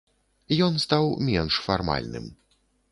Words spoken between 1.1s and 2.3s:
менш фармальным.